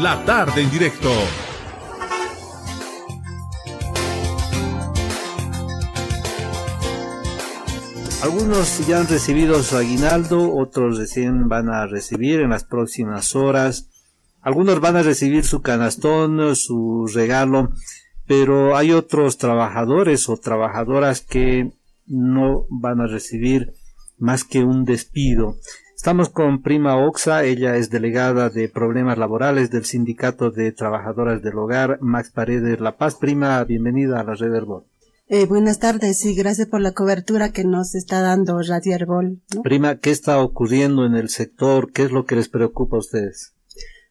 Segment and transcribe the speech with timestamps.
[0.00, 1.10] La tarde en directo.
[8.22, 13.88] Algunos ya han recibido su aguinaldo, otros recién van a recibir en las próximas horas.
[14.42, 17.70] Algunos van a recibir su canastón, su regalo,
[18.26, 21.72] pero hay otros trabajadores o trabajadoras que
[22.06, 23.72] no van a recibir
[24.18, 25.56] más que un despido.
[25.98, 31.58] Estamos con Prima Oxa, ella es delegada de problemas laborales del Sindicato de Trabajadoras del
[31.58, 33.16] Hogar, Max Paredes La Paz.
[33.16, 34.84] Prima, bienvenida a la Red Herbol.
[35.26, 39.42] Eh, buenas tardes y gracias por la cobertura que nos está dando Radio Herbol.
[39.64, 41.90] Prima, ¿qué está ocurriendo en el sector?
[41.90, 43.54] ¿Qué es lo que les preocupa a ustedes?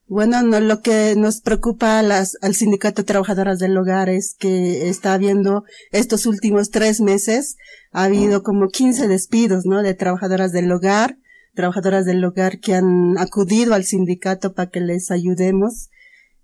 [0.07, 4.89] Bueno, no, lo que nos preocupa las, al Sindicato de Trabajadoras del Hogar es que
[4.89, 7.55] está habiendo estos últimos tres meses,
[7.93, 9.83] ha habido como 15 despidos, ¿no?
[9.83, 11.17] De trabajadoras del hogar,
[11.57, 15.89] trabajadoras del hogar que han acudido al sindicato para que les ayudemos.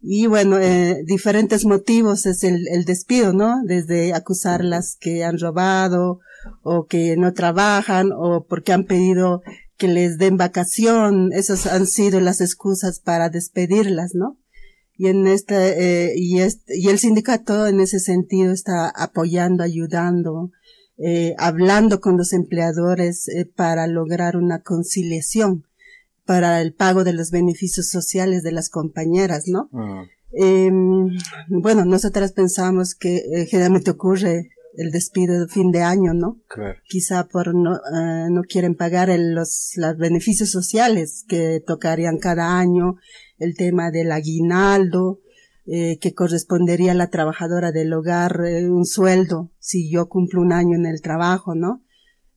[0.01, 3.61] Y bueno, eh, diferentes motivos es el, el despido, ¿no?
[3.63, 6.19] Desde acusarlas que han robado
[6.63, 9.43] o que no trabajan o porque han pedido
[9.77, 14.37] que les den vacación, esas han sido las excusas para despedirlas, ¿no?
[14.97, 20.51] Y en este, eh, y este, y el sindicato en ese sentido está apoyando, ayudando,
[21.05, 25.65] eh, hablando con los empleadores eh, para lograr una conciliación
[26.25, 29.69] para el pago de los beneficios sociales de las compañeras, ¿no?
[29.73, 30.05] Ah.
[30.31, 31.09] Em,
[31.49, 36.39] bueno, nosotras pensamos que eh, generalmente ocurre el despido de fin de año, ¿no?
[36.47, 36.79] Claro.
[36.87, 42.95] Quizá por no, eh, no quieren pagar los, los beneficios sociales que tocarían cada año,
[43.37, 45.19] el tema del aguinaldo,
[45.65, 50.51] eh, que correspondería a la trabajadora del hogar eh, un sueldo si yo cumplo un
[50.51, 51.83] año en el trabajo, ¿no?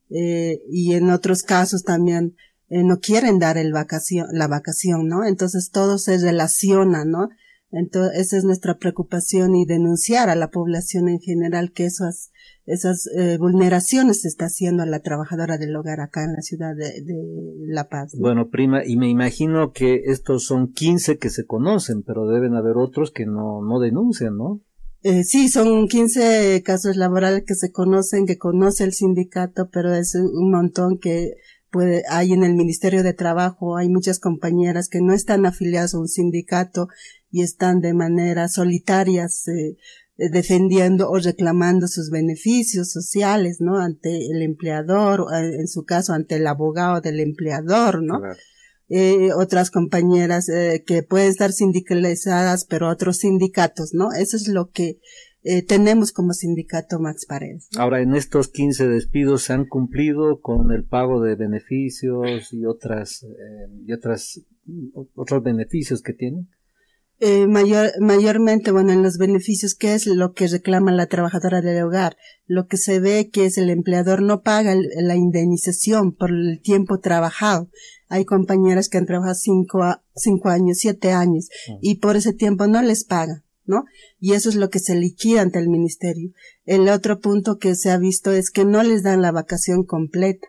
[0.09, 2.35] Eh, y en otros casos también
[2.69, 5.25] eh, no quieren dar el vacación, la vacación, ¿no?
[5.25, 7.29] Entonces todo se relaciona, ¿no?
[7.71, 12.31] Entonces, esa es nuestra preocupación y denunciar a la población en general que esas,
[12.65, 16.75] esas eh, vulneraciones se está haciendo a la trabajadora del hogar acá en la ciudad
[16.75, 17.03] de,
[17.67, 18.15] La Paz.
[18.17, 22.77] Bueno, prima, y me imagino que estos son 15 que se conocen, pero deben haber
[22.77, 24.61] otros que no, no denuncian, ¿no?
[25.03, 30.15] Eh, sí, son 15 casos laborales que se conocen, que conoce el sindicato, pero es
[30.15, 31.35] un montón que
[31.77, 35.99] puede, hay en el Ministerio de Trabajo, hay muchas compañeras que no están afiliadas a
[35.99, 36.87] un sindicato
[37.29, 39.75] y están de manera solitaria eh,
[40.17, 43.77] defendiendo o reclamando sus beneficios sociales, ¿no?
[43.77, 48.19] Ante el empleador, en su caso ante el abogado del empleador, ¿no?
[48.89, 54.13] Eh, otras compañeras eh, que pueden estar sindicalizadas, pero otros sindicatos, ¿no?
[54.13, 54.99] Eso es lo que
[55.49, 57.69] eh, tenemos como sindicato Max Paredes.
[57.77, 63.23] Ahora, en estos 15 despidos se han cumplido con el pago de beneficios y otras,
[63.23, 64.41] eh, y otras,
[65.15, 66.49] otros beneficios que tienen.
[67.19, 71.81] Eh, mayor, mayormente, bueno, en los beneficios, ¿qué es lo que reclama la trabajadora del
[71.81, 72.17] hogar?
[72.45, 76.99] Lo que se ve que es el empleador no paga la indemnización por el tiempo
[76.99, 77.69] trabajado.
[78.09, 79.83] Hay compañeras que han trabajado cinco,
[80.15, 81.77] cinco años, siete años, mm.
[81.81, 83.85] y por ese tiempo no les paga, ¿no?
[84.19, 86.31] Y eso es lo que se liquida ante el ministerio.
[86.65, 90.47] El otro punto que se ha visto es que no les dan la vacación completa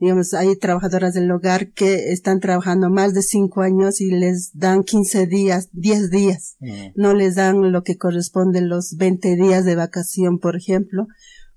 [0.00, 4.82] digamos, hay trabajadoras del hogar que están trabajando más de cinco años y les dan
[4.82, 6.56] 15 días, 10 días.
[6.60, 6.86] Mm.
[6.94, 11.06] No les dan lo que corresponde los 20 días de vacación, por ejemplo.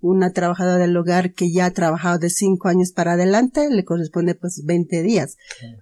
[0.06, 4.36] Una trabajadora del hogar que ya ha trabajado de cinco años para adelante le corresponde
[4.36, 5.38] pues 20 días.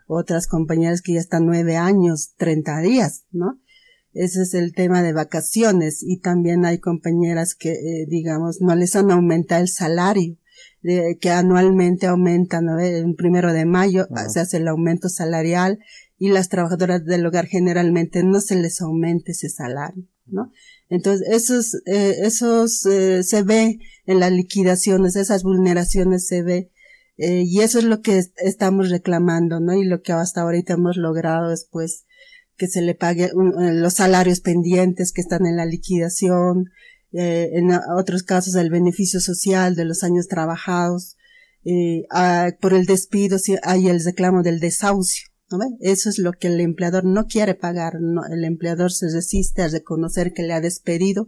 [0.06, 3.60] Otras compañeras que ya están nueve años, 30 días, ¿no?
[4.14, 8.96] Ese es el tema de vacaciones y también hay compañeras que, eh, digamos, no les
[8.96, 10.38] han aumentado el salario
[10.84, 12.80] de, que anualmente aumentan, ¿no?
[12.80, 15.80] En primero de mayo se hace el aumento salarial
[16.20, 20.52] y las trabajadoras del hogar generalmente no se les aumenta ese salario, ¿no?
[20.92, 26.70] Entonces, esos, eh, esos eh, se ve en las liquidaciones, esas vulneraciones se ve,
[27.18, 29.74] eh, y eso es lo que estamos reclamando, ¿no?
[29.74, 32.06] Y lo que hasta ahorita hemos logrado es, pues,
[32.58, 33.32] que se le pague eh,
[33.74, 36.70] los salarios pendientes que están en la liquidación,
[37.14, 41.18] en otros casos el beneficio social de los años trabajados,
[41.66, 42.04] eh,
[42.62, 45.31] por el despido si hay el reclamo del desahucio.
[45.58, 48.02] ¿No Eso es lo que el empleador no quiere pagar.
[48.02, 51.28] No, el empleador se resiste a reconocer que le ha despedido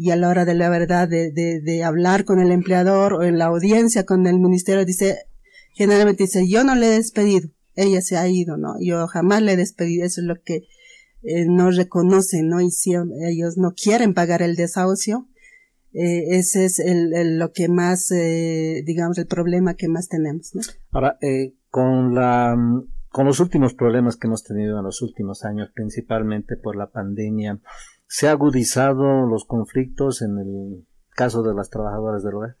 [0.00, 3.36] y a la hora de la verdad de, de, hablar con el empleador o en
[3.36, 5.26] la audiencia con el ministerio dice,
[5.74, 8.76] generalmente dice, yo no le he despedido, ella se ha ido, ¿no?
[8.80, 10.64] Yo jamás le he despedido, eso es lo que
[11.22, 12.62] eh, no reconocen, ¿no?
[12.62, 12.94] Y si
[13.28, 15.28] ellos no quieren pagar el desahucio,
[15.92, 20.62] eh, ese es el, lo que más, eh, digamos, el problema que más tenemos, ¿no?
[20.92, 21.18] Ahora,
[21.68, 22.56] con la,
[23.10, 27.60] con los últimos problemas que hemos tenido en los últimos años, principalmente por la pandemia,
[28.06, 30.86] ¿se han agudizado los conflictos en el
[31.16, 32.56] caso de las trabajadoras del hogar?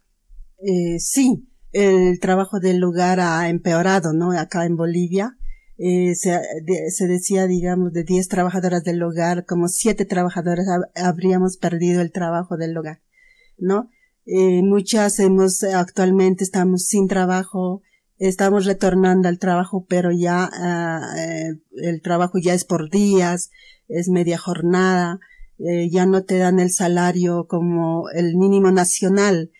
[0.58, 4.32] Eh, sí, el trabajo del lugar ha empeorado, ¿no?
[4.32, 5.36] Acá en Bolivia.
[5.78, 6.38] Eh, se,
[6.90, 12.58] se, decía, digamos, de 10 trabajadoras del hogar, como 7 trabajadoras habríamos perdido el trabajo
[12.58, 13.00] del hogar,
[13.56, 13.88] ¿no?
[14.26, 17.80] Eh, muchas hemos, actualmente estamos sin trabajo,
[18.28, 23.50] estamos retornando al trabajo, pero ya uh, eh, el trabajo ya es por días,
[23.88, 25.20] es media jornada,
[25.58, 29.50] eh, ya no te dan el salario como el mínimo nacional.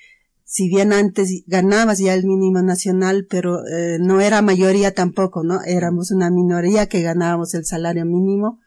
[0.45, 5.63] Si bien antes ganabas ya el mínimo nacional, pero eh, no era mayoría tampoco, ¿no?
[5.63, 8.61] Éramos una minoría que ganábamos el salario mínimo,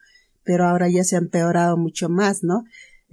[0.44, 2.64] pero ahora ya se ha empeorado mucho más, ¿no?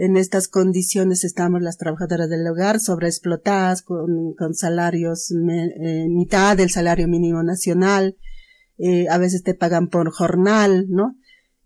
[0.01, 6.71] En estas condiciones estamos las trabajadoras del hogar sobreexplotadas con, con salarios eh, mitad del
[6.71, 8.17] salario mínimo nacional,
[8.79, 11.19] eh, a veces te pagan por jornal, ¿no?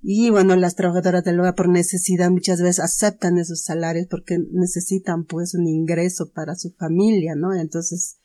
[0.03, 5.25] Y bueno, las trabajadoras del hogar por necesidad muchas veces aceptan esos salarios porque necesitan
[5.27, 7.55] pues un ingreso para su familia, ¿no?
[7.55, 8.17] Entonces,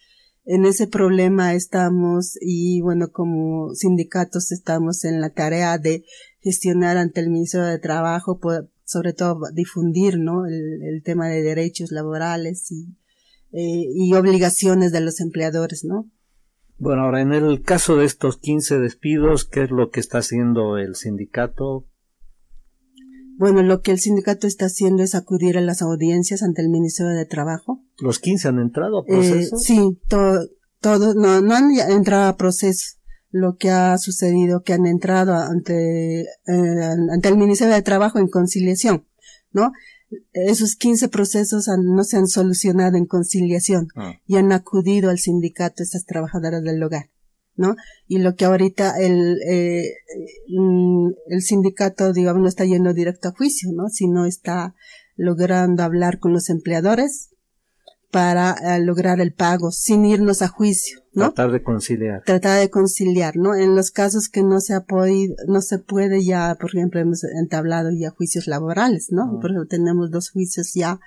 [0.43, 6.03] en ese problema estamos y bueno, como sindicatos estamos en la tarea de
[6.41, 8.39] gestionar ante el Ministerio de Trabajo
[8.89, 10.47] sobre todo difundir, ¿no?
[10.47, 12.97] El, tema de derechos laborales y,
[13.51, 16.09] eh, y obligaciones de los empleadores, ¿no?
[16.79, 20.77] Bueno, ahora en el caso de estos 15 despidos, ¿qué es lo que está haciendo
[20.77, 21.85] el sindicato?
[23.37, 27.13] Bueno, lo que el sindicato está haciendo es acudir a las audiencias ante el Ministerio
[27.13, 27.83] de Trabajo.
[27.99, 29.55] ¿Los 15 han entrado a proceso?
[29.55, 32.98] Eh, sí, todos no, no han entrado a proceso
[33.31, 36.25] lo que ha sucedido, que han entrado ante, eh,
[37.11, 39.05] ante el Ministerio de Trabajo en conciliación,
[39.51, 39.71] ¿no?
[40.33, 44.13] Esos 15 procesos no se han solucionado en conciliación ah.
[44.25, 47.11] y han acudido al sindicato estas trabajadoras del hogar,
[47.55, 47.75] ¿no?
[48.07, 49.93] Y lo que ahorita el, eh,
[50.47, 53.89] mm, el sindicato, digamos, no está yendo directo a juicio, ¿no?
[53.89, 54.73] Sino está
[55.15, 57.29] logrando hablar con los empleadores,
[58.11, 61.33] para eh, lograr el pago sin irnos a juicio, ¿no?
[61.33, 62.23] Tratar de conciliar.
[62.23, 63.55] Tratar de conciliar, ¿no?
[63.55, 67.23] En los casos que no se ha podido, no se puede ya, por ejemplo, hemos
[67.23, 69.39] entablado ya juicios laborales, ¿no?
[69.39, 70.99] Por ejemplo, tenemos dos juicios ya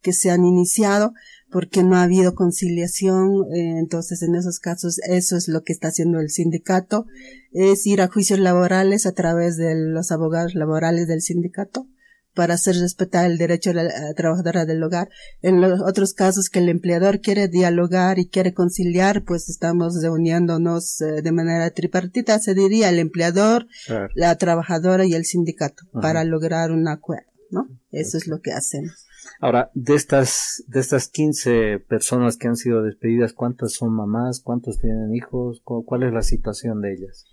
[0.00, 1.12] que se han iniciado
[1.50, 5.88] porque no ha habido conciliación, eh, entonces en esos casos eso es lo que está
[5.88, 7.06] haciendo el sindicato,
[7.52, 11.86] es ir a juicios laborales a través de los abogados laborales del sindicato
[12.36, 15.08] para hacer respetar el derecho de la trabajadora del hogar.
[15.40, 21.00] En los otros casos que el empleador quiere dialogar y quiere conciliar, pues estamos reuniéndonos
[21.00, 23.66] eh, de manera tripartita, se diría el empleador,
[24.14, 27.66] la trabajadora y el sindicato, para lograr un acuerdo, ¿no?
[27.90, 29.06] Eso es lo que hacemos.
[29.40, 34.40] Ahora, de estas, de estas 15 personas que han sido despedidas, ¿cuántas son mamás?
[34.40, 35.62] ¿Cuántos tienen hijos?
[35.64, 37.26] ¿Cuál es la situación de ellas?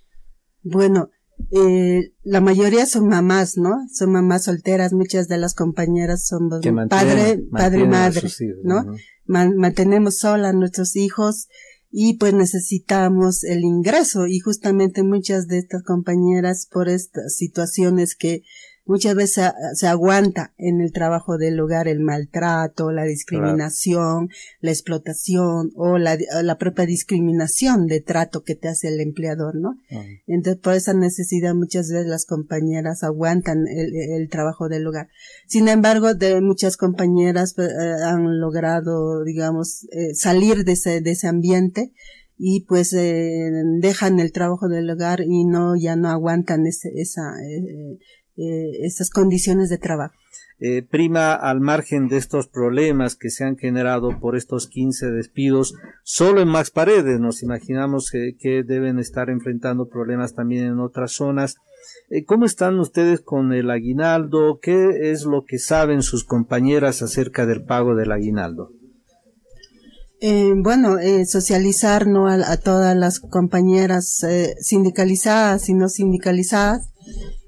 [0.63, 1.11] Bueno,
[1.51, 3.87] eh, la mayoría son mamás, ¿no?
[3.91, 6.49] Son mamás solteras, muchas de las compañeras son
[6.89, 8.29] padre, padre y madre,
[8.63, 8.85] ¿no?
[9.25, 11.47] mantenemos sola a nuestros hijos
[11.89, 18.43] y pues necesitamos el ingreso y justamente muchas de estas compañeras por estas situaciones que
[18.85, 25.71] muchas veces se, aguanta en el trabajo del hogar el maltrato, la discriminación, la explotación
[25.75, 29.75] o la, la, propia discriminación de trato que te hace el empleador, ¿no?
[30.27, 35.09] Entonces, por esa necesidad muchas veces las compañeras aguantan el, el trabajo del hogar.
[35.47, 37.63] Sin embargo, de muchas compañeras eh,
[38.05, 41.93] han logrado, digamos, eh, salir de ese, de ese ambiente
[42.37, 47.21] y pues eh, dejan el trabajo del hogar y no ya no aguantan ese, esa
[47.41, 47.99] eh,
[48.35, 50.15] eh, estas condiciones de trabajo.
[50.59, 55.75] Eh, prima, al margen de estos problemas que se han generado por estos 15 despidos,
[56.03, 61.57] solo en Max Paredes nos imaginamos que, deben estar enfrentando problemas también en otras zonas.
[62.09, 64.59] Eh, ¿Cómo están ustedes con el aguinaldo?
[64.59, 68.71] ¿Qué es lo que saben sus compañeras acerca del pago del aguinaldo?
[70.55, 72.29] bueno, socializar ¿no?
[72.29, 74.25] a, todas las compañeras
[74.61, 76.92] sindicalizadas y no sindicalizadas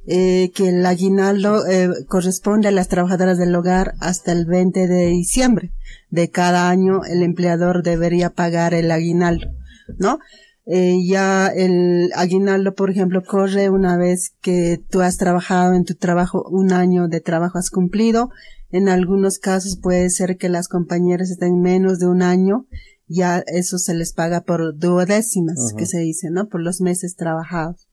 [0.08, 5.08] eh, que el aguinaldo eh, corresponde a las trabajadoras del hogar hasta el 20 de
[5.08, 5.72] diciembre
[6.10, 9.48] de cada año el empleador debería pagar el aguinaldo,
[9.98, 10.20] ¿no?
[10.68, 15.94] Eh, ya el aguinaldo, por ejemplo, corre una vez que tú has trabajado en tu
[15.94, 18.30] trabajo, un año de trabajo has cumplido.
[18.72, 22.66] En algunos casos puede ser que las compañeras estén menos de un año,
[23.08, 26.48] ya eso se les paga por duodécimas, que se dice, ¿no?
[26.48, 27.85] Por los meses trabajados.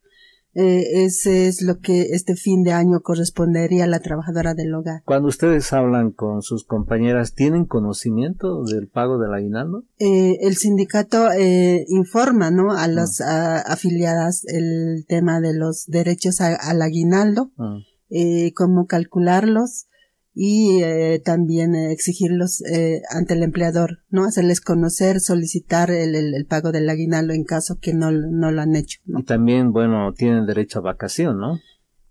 [0.55, 5.03] Eh, ese es lo que este fin de año correspondería a la trabajadora del hogar.
[5.05, 9.85] Cuando ustedes hablan con sus compañeras, ¿tienen conocimiento del pago del aguinaldo?
[9.99, 12.73] Eh, el sindicato eh, informa ¿no?
[12.73, 13.61] a las ah.
[13.61, 17.79] afiliadas el tema de los derechos al aguinaldo, ah.
[18.11, 19.87] eh, cómo calcularlos,
[20.35, 24.25] y eh, también eh, exigirlos eh, ante el empleador, ¿no?
[24.25, 28.75] Hacerles conocer, solicitar el, el, pago del aguinaldo en caso que no, no lo han
[28.75, 29.01] hecho.
[29.05, 31.59] Y también, bueno, tienen derecho a vacación, ¿no?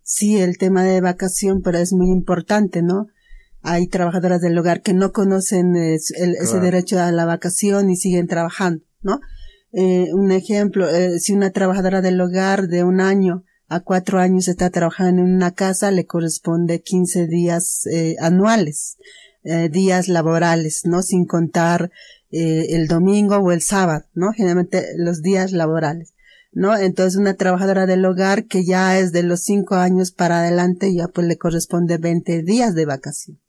[0.04, 3.08] Sí, el tema de vacación, pero es muy importante, ¿no?
[3.64, 8.84] Hay trabajadoras del hogar que no conocen ese derecho a la vacación y siguen trabajando,
[9.02, 9.20] ¿no?
[9.74, 10.86] un ejemplo,
[11.18, 15.52] si una trabajadora del hogar de un año a cuatro años está trabajando en una
[15.52, 18.98] casa, le corresponde 15 días eh, anuales,
[19.46, 21.02] eh, días laborales, ¿no?
[21.02, 21.90] Sin contar
[22.32, 24.34] eh, el domingo o el sábado, ¿no?
[24.34, 26.14] Generalmente los días laborales,
[26.52, 26.76] ¿no?
[26.78, 31.08] Entonces una trabajadora del hogar que ya es de los cinco años para adelante, ya
[31.08, 33.40] pues le corresponde 20 días de vacación,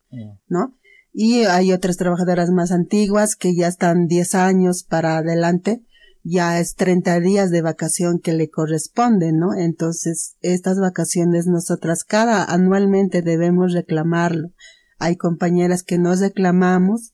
[0.47, 0.79] ¿no?
[1.13, 5.83] Y hay otras trabajadoras más antiguas que ya están 10 años para adelante,
[6.25, 9.55] ya es 30 días de vacación que le corresponden, ¿no?
[9.55, 14.51] Entonces, estas vacaciones nosotras cada anualmente debemos reclamarlo.
[14.99, 17.13] Hay compañeras que nos reclamamos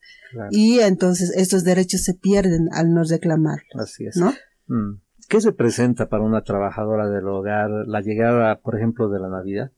[0.50, 3.80] y entonces estos derechos se pierden al no reclamarlo.
[3.80, 4.16] Así es.
[4.16, 4.34] ¿no?
[4.66, 5.00] Mm.
[5.28, 9.72] ¿Qué se presenta para una trabajadora del hogar la llegada, por ejemplo, de la Navidad?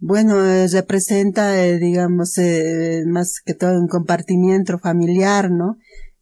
[0.00, 5.76] Bueno, eh, representa, eh, digamos, eh, más que todo un compartimiento familiar, ¿no?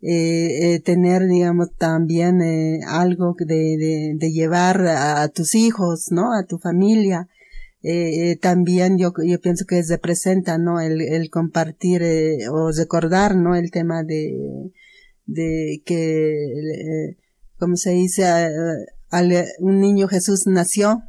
[0.09, 6.33] Eh, eh, tener, digamos, también eh, algo de, de, llevar a, tus hijos, ¿no?
[6.33, 7.29] A tu familia.
[7.83, 10.81] Eh, también yo, yo pienso que representa, ¿no?
[10.81, 12.05] El, el compartir
[12.53, 13.57] o recordar, ¿no?
[13.57, 14.71] El tema de,
[15.27, 17.17] de que,
[17.59, 18.25] como se dice,
[19.59, 21.03] un niño Jesús nació,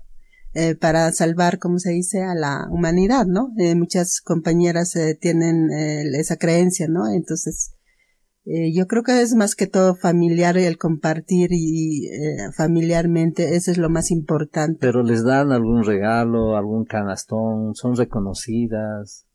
[0.80, 3.54] para salvar, como se dice, a la humanidad, ¿no?
[3.75, 7.08] muchas compañeras tienen esa creencia, ¿no?
[7.13, 7.76] Entonces,
[8.50, 13.72] eh, yo creo que es más que todo familiar el compartir y eh, familiarmente, eso
[13.72, 14.77] es lo más importante.
[14.80, 19.25] Pero les dan algún regalo, algún canastón, son reconocidas.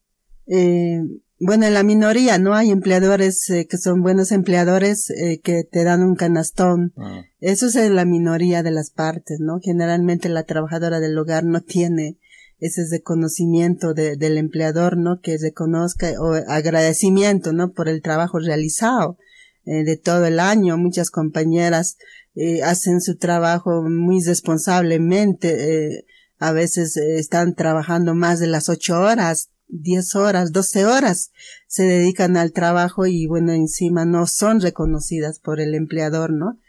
[0.46, 1.00] Eh,
[1.44, 2.54] bueno, en la minoría, ¿no?
[2.54, 6.92] Hay empleadores eh, que son buenos empleadores eh, que te dan un canastón.
[6.96, 7.22] Ah.
[7.40, 9.58] Eso es en la minoría de las partes, ¿no?
[9.60, 12.16] Generalmente la trabajadora del hogar no tiene
[12.62, 15.20] ese reconocimiento de, del empleador, ¿no?
[15.20, 17.72] Que reconozca o agradecimiento, ¿no?
[17.72, 19.18] Por el trabajo realizado
[19.64, 20.78] eh, de todo el año.
[20.78, 21.96] Muchas compañeras
[22.36, 25.48] eh, hacen su trabajo muy responsablemente.
[25.96, 26.06] Eh,
[26.38, 31.32] a veces eh, están trabajando más de las ocho horas, diez horas, doce horas.
[31.66, 36.60] Se dedican al trabajo y bueno, encima no son reconocidas por el empleador, ¿no?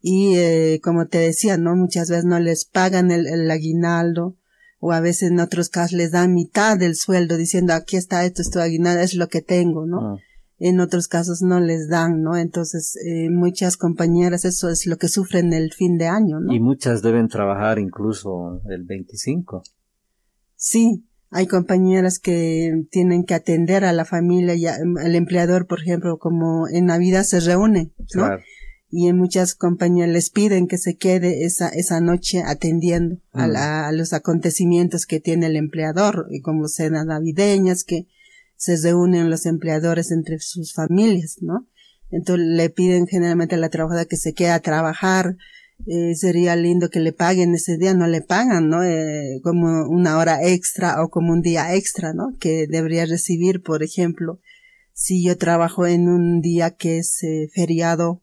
[0.00, 1.76] Y eh, como te decía, ¿no?
[1.76, 4.34] Muchas veces no les pagan el, el aguinaldo
[4.78, 8.42] o a veces en otros casos les dan mitad del sueldo diciendo aquí está esto,
[8.42, 10.00] esto aguinaldo, es lo que tengo, ¿no?
[10.00, 10.16] Ah.
[10.58, 12.36] En otros casos no les dan, ¿no?
[12.36, 16.52] Entonces, eh, muchas compañeras, eso es lo que sufren el fin de año, ¿no?
[16.52, 19.62] Y muchas deben trabajar incluso el 25.
[20.54, 26.18] Sí, hay compañeras que tienen que atender a la familia y al empleador, por ejemplo,
[26.18, 28.24] como en Navidad se reúnen, ¿no?
[28.24, 28.42] Claro
[28.98, 33.56] y en muchas compañías les piden que se quede esa, esa noche atendiendo a, mm.
[33.56, 38.06] a, los acontecimientos que tiene el empleador, y como cenas navideñas, que
[38.56, 41.68] se reúnen los empleadores entre sus familias, ¿no?
[42.10, 45.36] Entonces le piden generalmente a la trabajadora que se quede a trabajar,
[45.86, 48.82] eh, sería lindo que le paguen ese día, no le pagan, ¿no?
[48.82, 52.34] Eh, como una hora extra o como un día extra, ¿no?
[52.40, 54.40] Que debería recibir, por ejemplo,
[54.94, 58.22] si yo trabajo en un día que es eh, feriado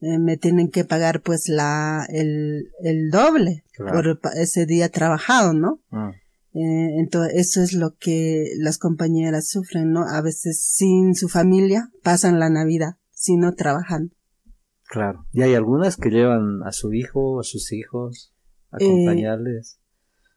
[0.00, 5.80] eh, me tienen que pagar pues la, el, el doble por ese día trabajado, ¿no?
[5.90, 6.12] Ah.
[6.54, 10.04] Eh, entonces, eso es lo que las compañeras sufren, ¿no?
[10.08, 14.12] A veces sin su familia pasan la Navidad, si no trabajan.
[14.88, 15.26] Claro.
[15.32, 18.32] Y hay algunas que llevan a su hijo, a sus hijos,
[18.70, 19.78] a eh, acompañarles,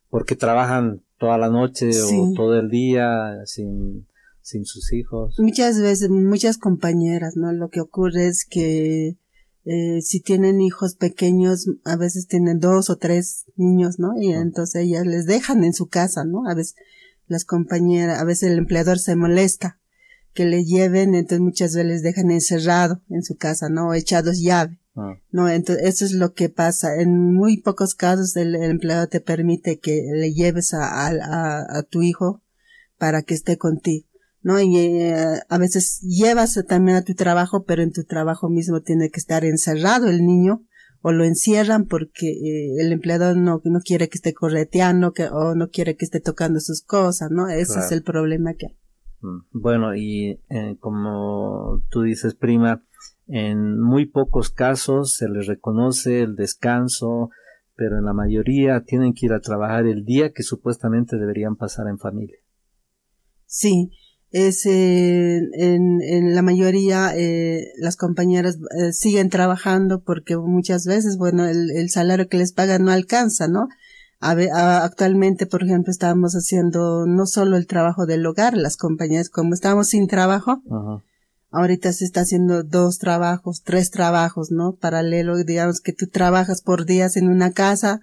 [0.10, 4.08] porque trabajan toda la noche o todo el día sin,
[4.42, 5.36] sin sus hijos.
[5.40, 7.54] Muchas veces, muchas compañeras, ¿no?
[7.54, 9.18] Lo que ocurre es que
[9.66, 14.20] eh, si tienen hijos pequeños, a veces tienen dos o tres niños, ¿no?
[14.20, 16.48] Y entonces ellas les dejan en su casa, ¿no?
[16.48, 16.76] A veces
[17.28, 19.80] las compañeras, a veces el empleador se molesta
[20.34, 23.90] que le lleven, entonces muchas veces les dejan encerrado en su casa, ¿no?
[23.90, 24.80] O echados llave.
[24.96, 25.16] Ah.
[25.32, 27.00] No, entonces eso es lo que pasa.
[27.00, 32.02] En muy pocos casos el, empleador te permite que le lleves a, a, a tu
[32.02, 32.42] hijo
[32.98, 34.08] para que esté contigo.
[34.42, 34.60] ¿No?
[34.60, 39.10] Y eh, a veces llevas también a tu trabajo, pero en tu trabajo mismo tiene
[39.10, 40.64] que estar encerrado el niño
[41.02, 45.56] o lo encierran porque eh, el empleador no, no quiere que esté correteando que, o
[45.56, 47.48] no quiere que esté tocando sus cosas, ¿no?
[47.48, 48.78] Ese es el problema que hay.
[49.22, 52.84] Mm, bueno, y eh, como tú dices, prima,
[53.28, 57.30] en muy pocos casos se les reconoce el descanso,
[57.76, 61.88] pero en la mayoría tienen que ir a trabajar el día que supuestamente deberían pasar
[61.88, 62.38] en familia.
[63.46, 63.92] Sí,
[64.32, 71.18] es eh, en, en, la mayoría eh, las compañeras eh, siguen trabajando porque muchas veces,
[71.18, 73.68] bueno, el, el, salario que les pagan no alcanza, ¿no?
[74.22, 79.54] A, actualmente, por ejemplo, estábamos haciendo no solo el trabajo del hogar, las compañías, como
[79.54, 80.62] estamos sin trabajo,
[81.50, 84.76] ahorita se está haciendo dos trabajos, tres trabajos, ¿no?
[84.76, 88.00] Paralelo, digamos que tú trabajas por días en una casa,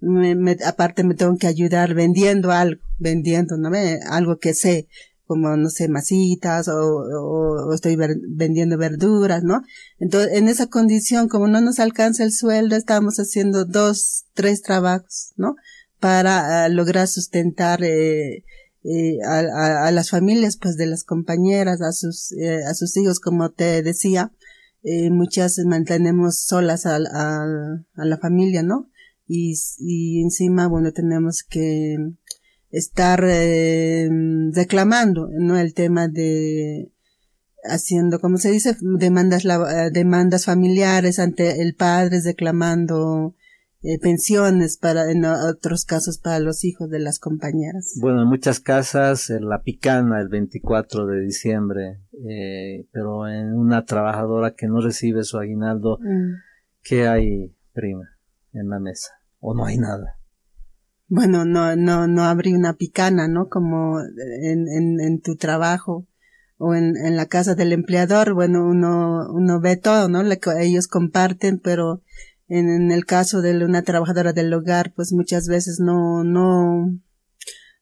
[0.00, 3.70] me, aparte me tengo que ayudar vendiendo algo, vendiendo, ¿no?
[4.10, 4.88] Algo que sé,
[5.28, 9.62] como, no sé, masitas o, o, estoy vendiendo verduras, ¿no?
[10.00, 15.34] Entonces, en esa condición, como no nos alcanza el sueldo, estamos haciendo dos, tres trabajos,
[15.36, 15.54] ¿no?
[16.00, 18.44] Para ah, lograr sustentar eh,
[18.84, 23.20] eh, a, a, las familias, pues, de las compañeras, a sus, eh, a sus hijos,
[23.20, 24.32] como te decía,
[24.82, 27.44] eh, muchas mantenemos solas a, a,
[27.96, 28.90] a la familia, ¿no?
[29.26, 31.98] Y, y encima, bueno, tenemos que
[32.70, 34.08] estar eh,
[34.52, 35.58] reclamando, ¿no?
[35.58, 36.92] El tema de
[37.64, 43.34] haciendo, como se dice, demandas, eh, demandas familiares ante el padre, reclamando
[43.82, 47.96] eh, pensiones para, en otros casos para los hijos de las compañeras.
[48.00, 54.54] Bueno, en muchas casas la picana el 24 de diciembre, eh, pero en una trabajadora
[54.54, 56.34] que no recibe su aguinaldo, mm.
[56.82, 58.08] ¿qué hay, prima,
[58.52, 59.12] en la mesa?
[59.40, 60.17] ¿O no hay nada?
[61.08, 63.48] Bueno, no, no, no abrí una picana, ¿no?
[63.48, 66.06] Como en, en, en tu trabajo
[66.58, 70.22] o en, en la casa del empleador, bueno, uno, uno ve todo, ¿no?
[70.38, 72.02] que ellos comparten, pero
[72.48, 76.98] en, en, el caso de una trabajadora del hogar, pues muchas veces no, no,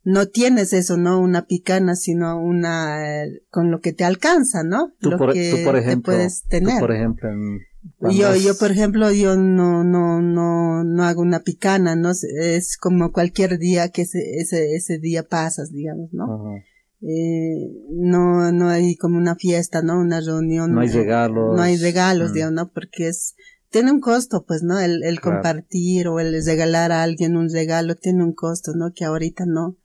[0.05, 1.19] no tienes eso, ¿no?
[1.21, 4.93] Una picana, sino una, eh, con lo que te alcanza, ¿no?
[5.01, 6.79] lo que por ejemplo, puedes tener.
[6.79, 7.61] por ejemplo, en
[8.01, 12.11] yo, yo, por ejemplo, yo no, no, no, no hago una picana, ¿no?
[12.11, 16.55] Es como cualquier día que ese, ese, ese día pasas, digamos, ¿no?
[17.03, 20.01] Eh, no, no hay como una fiesta, ¿no?
[20.01, 20.73] Una reunión.
[20.73, 21.55] No hay regalos.
[21.55, 22.35] No hay regalos, mm.
[22.35, 22.73] digamos, ¿no?
[22.73, 23.37] Porque es,
[23.71, 24.79] tiene un costo, pues, ¿no?
[24.79, 28.93] El, el compartir o el regalar a alguien un regalo tiene un costo, ¿no?
[28.95, 29.77] Que ahorita no,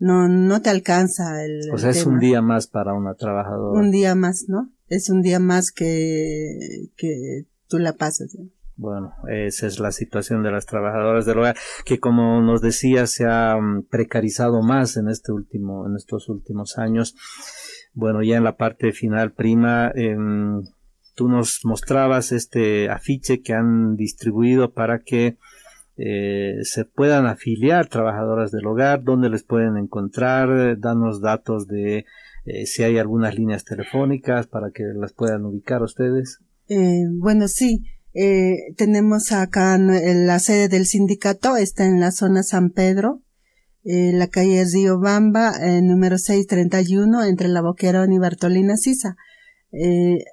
[0.00, 1.70] no, no te alcanza el.
[1.72, 3.78] O sea, es un día más para una trabajadora.
[3.78, 4.70] Un día más, ¿no?
[4.88, 8.36] Es un día más que, que tú la pasas.
[8.76, 13.26] Bueno, esa es la situación de las trabajadoras del hogar, que como nos decía, se
[13.26, 17.14] ha mm, precarizado más en este último, en estos últimos años.
[17.92, 20.62] Bueno, ya en la parte final, prima, em,
[21.14, 25.36] tú nos mostrabas este afiche que han distribuido para que
[26.02, 32.06] eh, se puedan afiliar trabajadoras del hogar, dónde les pueden encontrar, danos datos de
[32.46, 36.38] eh, si hay algunas líneas telefónicas para que las puedan ubicar ustedes.
[36.68, 37.84] Eh, bueno, sí.
[38.14, 43.22] Eh, tenemos acá en la sede del sindicato, está en la zona San Pedro,
[43.84, 49.16] eh, la calle Río Bamba, número 631, entre La Boquerón y Bartolina Sisa.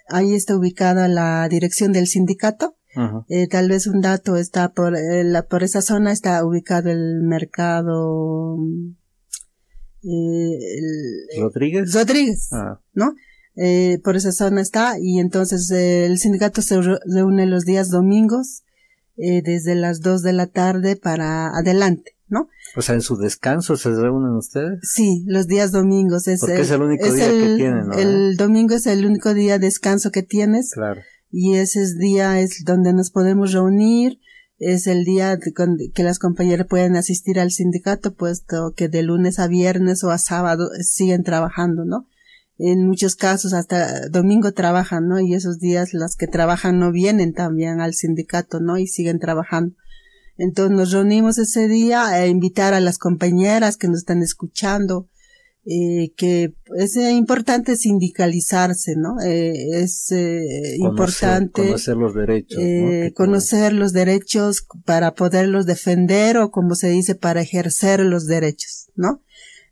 [0.10, 2.78] Ahí está ubicada la dirección del sindicato.
[3.30, 7.22] Eh, tal vez un dato está por, eh, la, por esa zona está ubicado el
[7.22, 8.58] mercado
[10.02, 11.94] el, Rodríguez.
[11.94, 12.80] Rodríguez, ah.
[12.94, 13.14] ¿no?
[13.58, 18.64] eh, por esa zona está y entonces eh, el sindicato se reúne los días domingos
[19.18, 22.50] eh, desde las dos de la tarde para adelante, ¿no?
[22.76, 24.80] O sea, en su descanso se reúnen ustedes.
[24.84, 27.94] Sí, los días domingos es, Porque es el único día que tienen, ¿no?
[27.94, 30.74] El domingo es el único día de descanso que tienes.
[30.74, 31.02] Claro.
[31.32, 34.20] Y ese día es donde nos podemos reunir.
[34.60, 35.38] Es el día
[35.94, 40.18] que las compañeras pueden asistir al sindicato, puesto que de lunes a viernes o a
[40.18, 42.08] sábado siguen trabajando, ¿no?
[42.60, 45.20] en muchos casos hasta domingo trabajan, ¿no?
[45.20, 48.78] Y esos días las que trabajan no vienen también al sindicato, ¿no?
[48.78, 49.76] Y siguen trabajando.
[50.38, 55.08] Entonces nos reunimos ese día a invitar a las compañeras que nos están escuchando,
[55.70, 59.20] eh, que es importante sindicalizarse, ¿no?
[59.22, 66.52] Eh, es eh, importante conocer los derechos, eh, conocer los derechos para poderlos defender o
[66.52, 69.22] como se dice para ejercer los derechos, ¿no?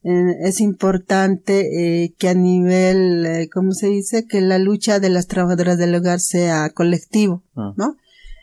[0.06, 4.28] es importante eh, que a nivel, eh, ¿cómo se dice?
[4.28, 7.74] Que la lucha de las trabajadoras del hogar sea colectivo, ah.
[7.76, 7.98] ¿no?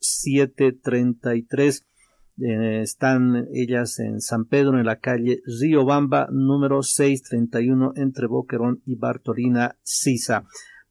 [0.00, 1.84] 733.
[2.40, 8.80] Eh, están ellas en San Pedro, en la calle Río Bamba, número 631, entre Boquerón
[8.86, 10.44] y Bartolina Sisa.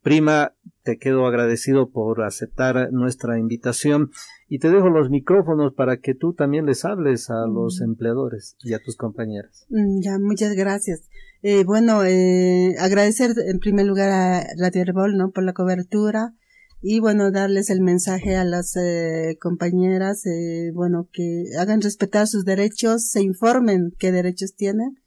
[0.08, 4.12] Prima, te quedo agradecido por aceptar nuestra invitación
[4.48, 8.74] y te dejo los micrófonos para que tú también les hables a los empleadores y
[8.74, 9.65] a tus compañeras.
[9.67, 11.02] Mm, Ya, muchas gracias.
[11.41, 15.32] Eh, bueno, eh, agradecer en primer lugar a Radio Herbol, ¿no?
[15.32, 16.34] Por la cobertura
[16.82, 22.46] y bueno, darles el mensaje a las eh, compañeras, eh, bueno, que hagan respetar sus
[22.46, 25.02] derechos, se informen qué derechos tienen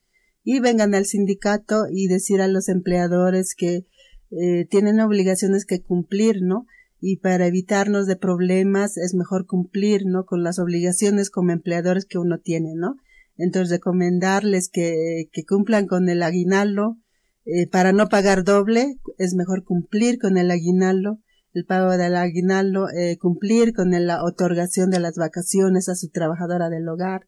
[0.45, 3.87] y vengan al sindicato y decir a los empleadores que
[4.31, 6.66] eh, tienen obligaciones que cumplir, ¿no?
[7.01, 10.27] Y para evitarnos de problemas es mejor cumplir, ¿no?
[10.27, 12.97] Con las obligaciones como empleadores que uno tiene, ¿no?
[13.37, 16.99] Entonces recomendarles que, que cumplan con el aguinaldo,
[17.47, 21.21] eh, para no pagar doble, es mejor cumplir con el aguinaldo,
[21.53, 26.69] el pago del aguinaldo, eh, cumplir con la otorgación de las vacaciones a su trabajadora
[26.69, 27.27] del hogar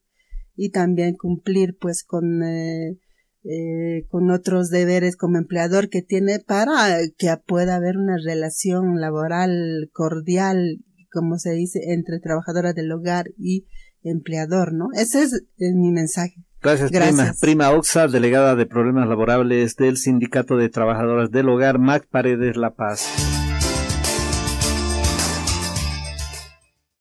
[0.55, 2.99] y también cumplir pues con eh,
[3.45, 9.91] eh, con otros deberes como empleador que tiene para que pueda haber una relación laboral
[9.93, 10.79] cordial,
[11.11, 13.67] como se dice, entre trabajadora del hogar y
[14.05, 14.89] empleador, ¿no?
[14.95, 16.37] Ese es, es mi mensaje.
[16.61, 17.41] Gracias, Gracias.
[17.41, 17.67] prima.
[17.67, 22.71] Prima Oxa, delegada de problemas laborables del Sindicato de Trabajadoras del Hogar, MAC Paredes La
[22.71, 23.42] Paz.